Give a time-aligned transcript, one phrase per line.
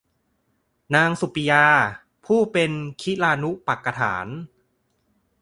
[0.95, 1.65] นางสุปปิยา
[2.25, 4.27] ผู้เป็นคิลานุปัฎฐาก